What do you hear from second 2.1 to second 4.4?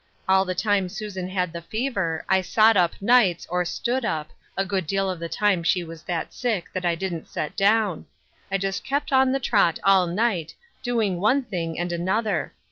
I sot up nights, or stood up—